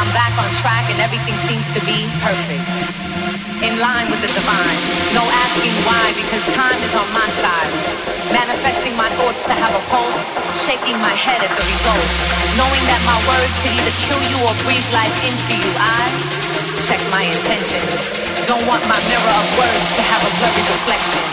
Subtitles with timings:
[0.00, 2.72] I'm back on track and everything seems to be perfect.
[3.60, 4.80] In line with the divine.
[5.12, 7.68] No asking why because time is on my side.
[8.32, 10.24] Manifesting my thoughts to have a pulse,
[10.56, 12.16] shaking my head at the results.
[12.56, 15.72] Knowing that my words could either kill you or breathe life into you.
[15.76, 16.08] I
[16.80, 17.92] check my intentions.
[18.48, 21.24] Don't want my mirror of words to have a blurry reflection.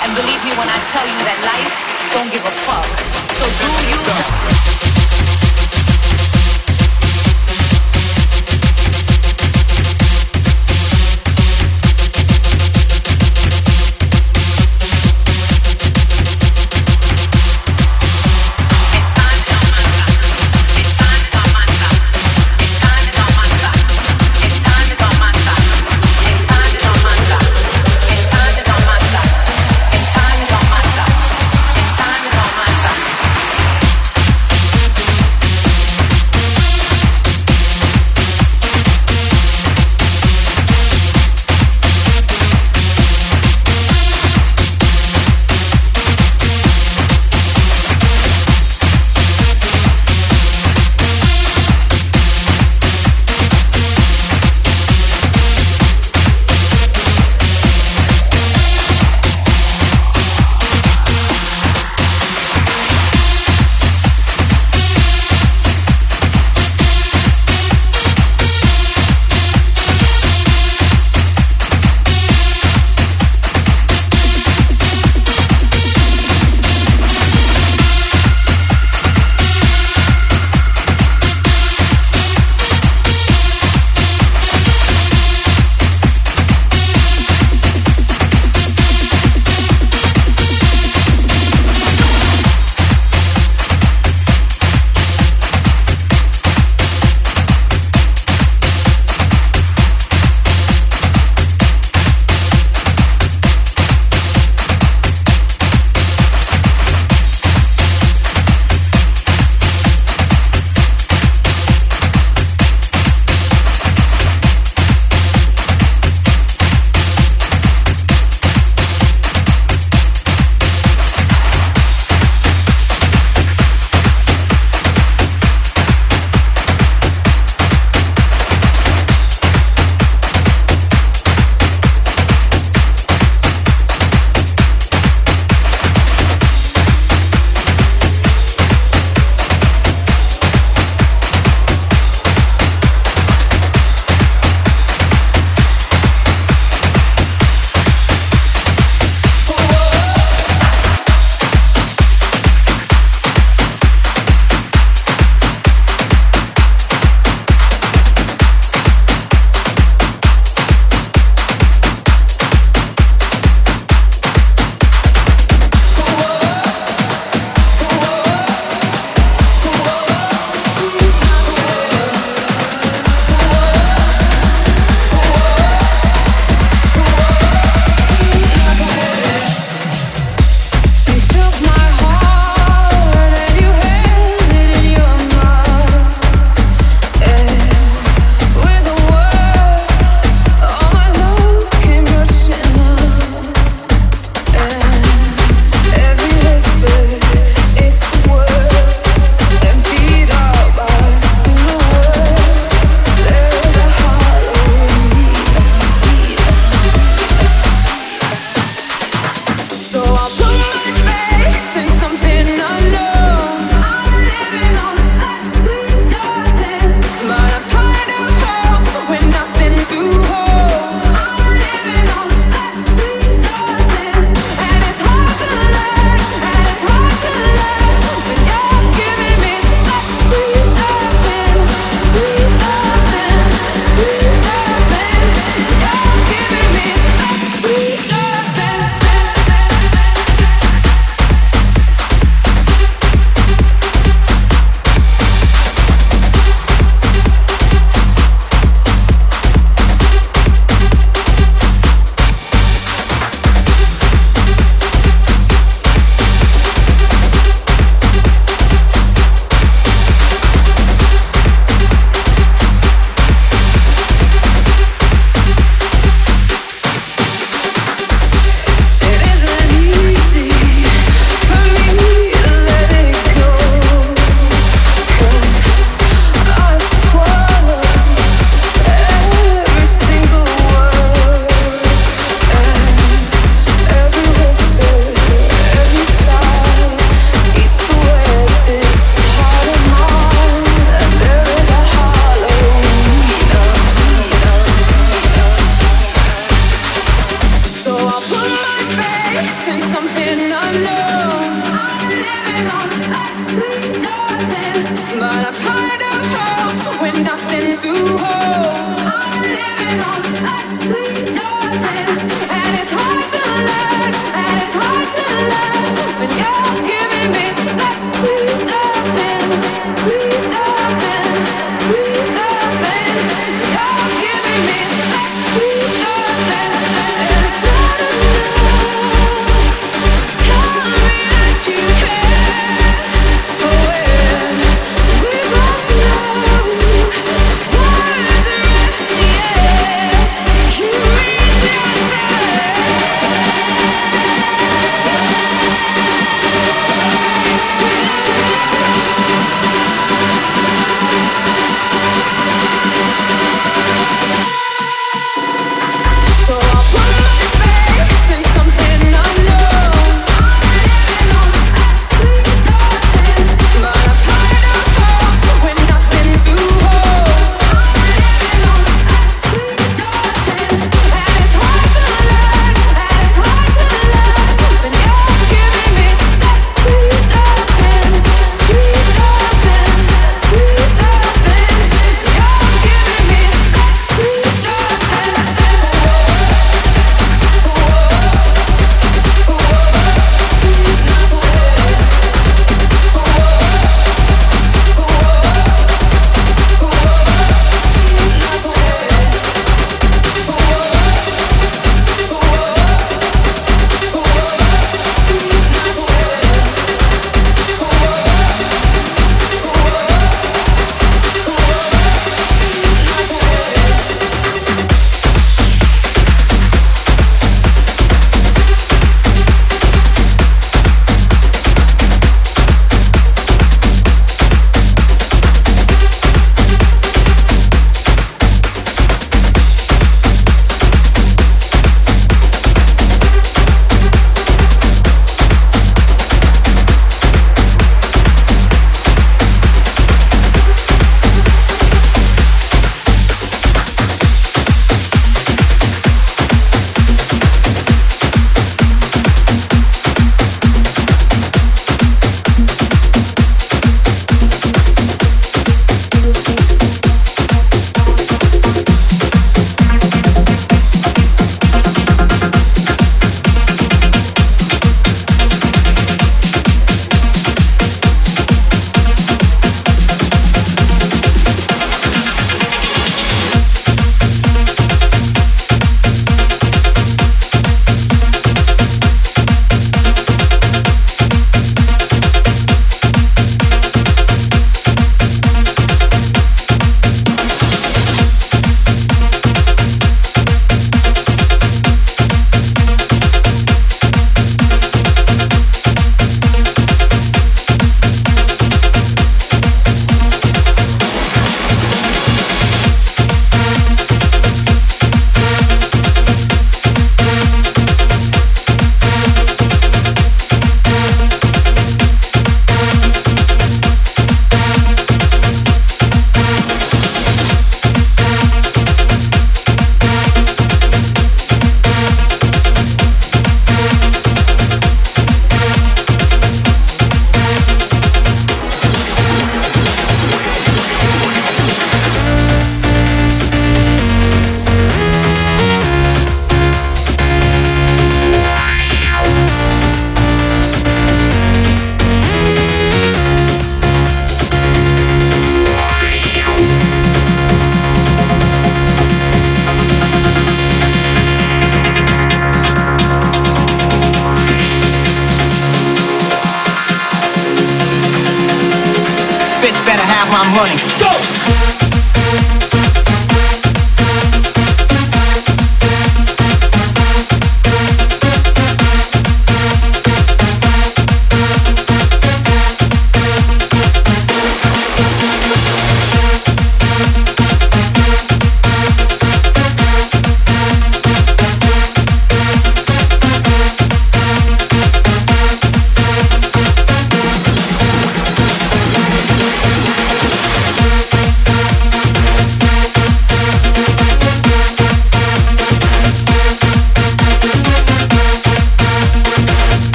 [0.00, 1.72] And believe me when I tell you that life
[2.16, 2.88] don't give a fuck.
[3.36, 4.73] So do you.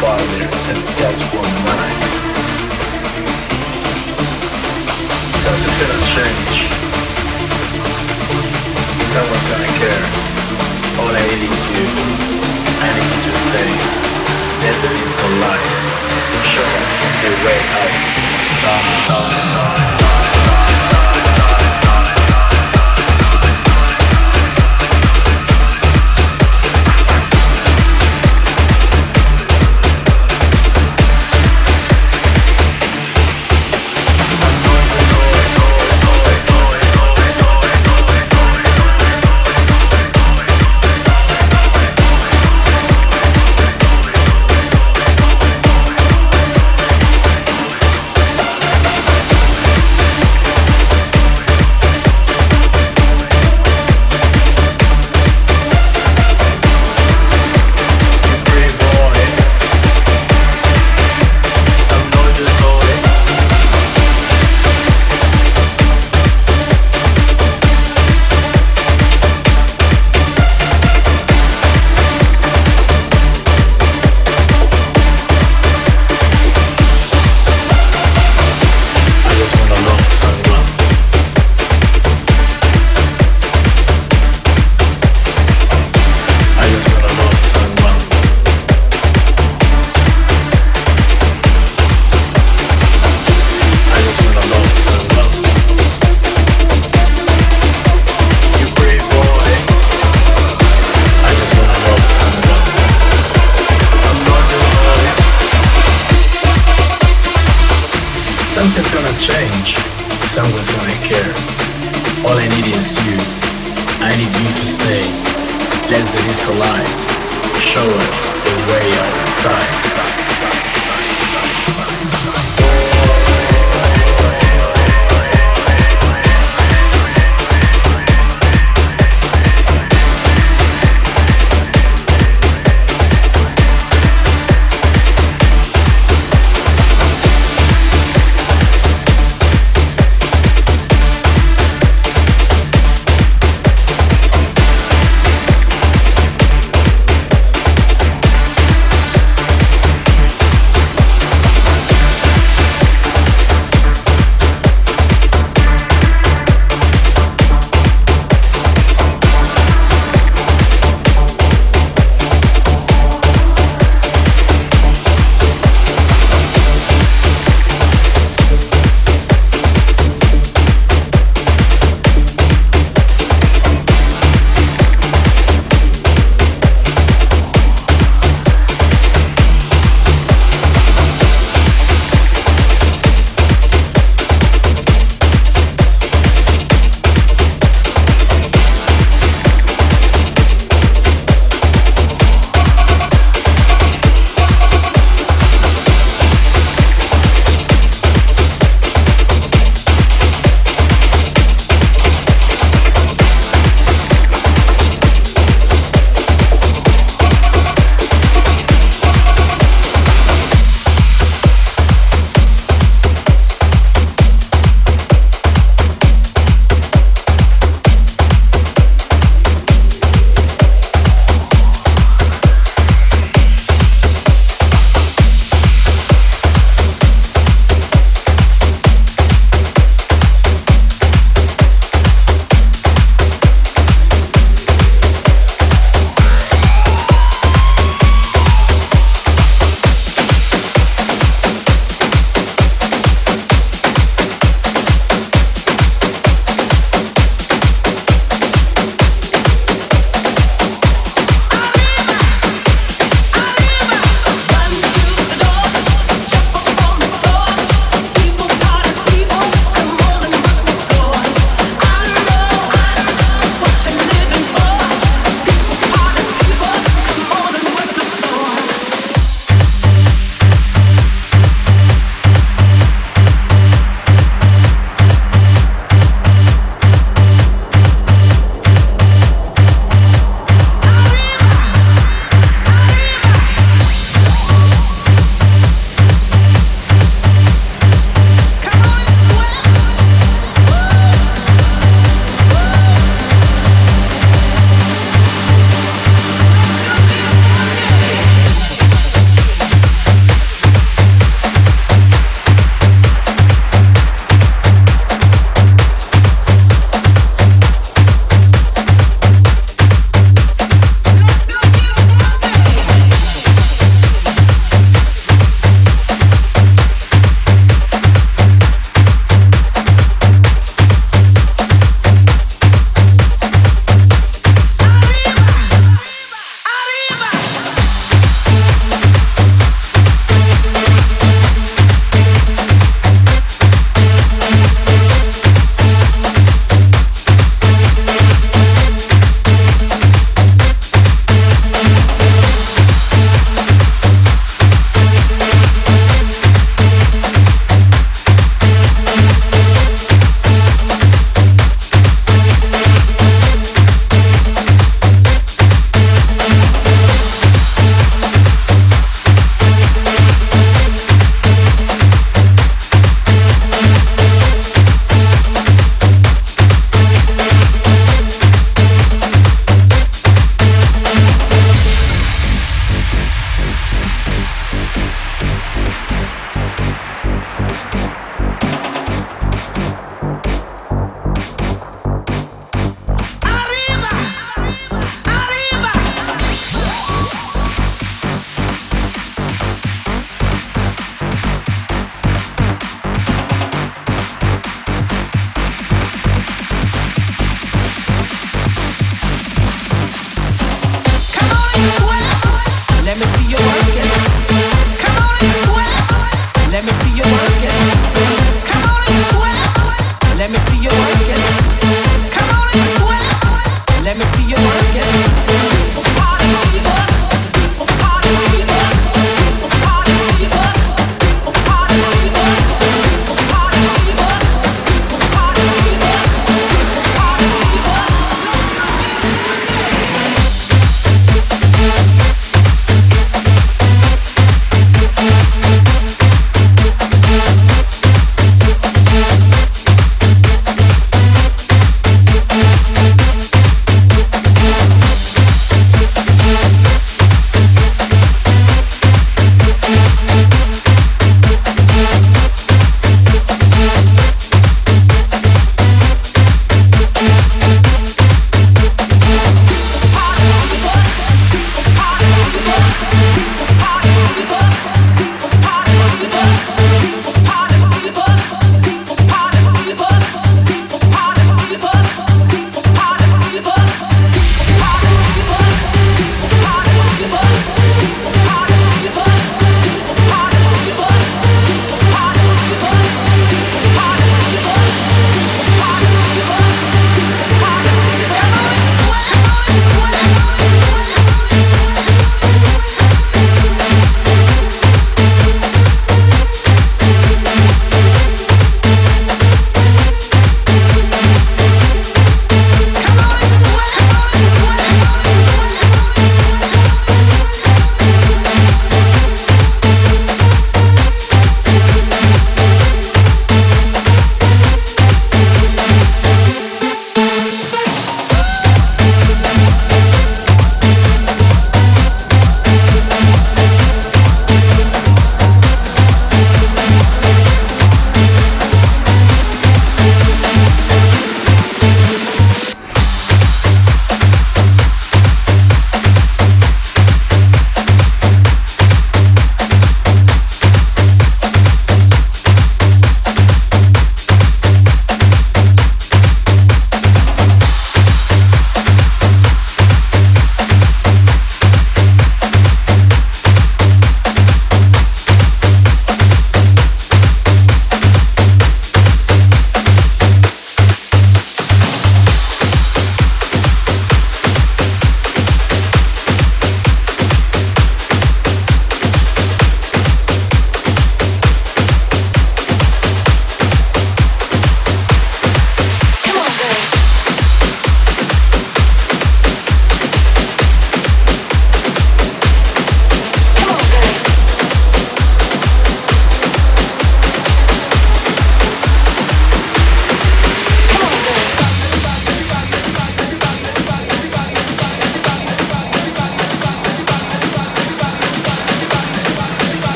[0.00, 0.40] Farther than
[1.64, 2.04] night.
[5.44, 6.56] Something's gonna change.
[9.12, 10.04] Someone's gonna care.
[11.00, 11.86] All I need is you.
[12.84, 13.70] I need to stay.
[17.44, 17.92] Way out.